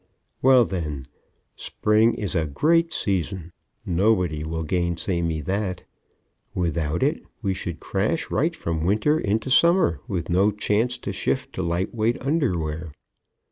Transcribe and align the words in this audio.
Well 0.41 0.65
then, 0.65 1.05
Spring 1.55 2.15
is 2.15 2.33
a 2.33 2.47
great 2.47 2.91
season. 2.91 3.51
Nobody 3.85 4.43
will 4.43 4.63
gainsay 4.63 5.21
me 5.21 5.41
that. 5.41 5.83
Without 6.55 7.03
it, 7.03 7.21
we 7.43 7.53
should 7.53 7.79
crash 7.79 8.31
right 8.31 8.55
from 8.55 8.83
Winter 8.83 9.19
into 9.19 9.51
Summer 9.51 10.01
with 10.07 10.27
no 10.27 10.49
chance 10.49 10.97
to 10.97 11.13
shift 11.13 11.53
to 11.53 11.61
light 11.61 11.93
weight 11.93 12.19
underwear. 12.19 12.93